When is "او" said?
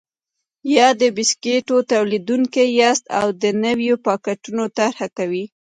3.19-3.27